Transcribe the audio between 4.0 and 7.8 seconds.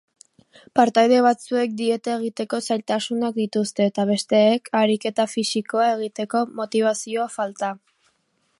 besteek ariketa fisikoa egiteko motibazio falta.